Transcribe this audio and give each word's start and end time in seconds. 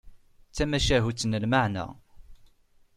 D 0.49 0.53
tamacahut 0.55 1.25
n 1.29 1.37
lmeɛna. 1.43 1.85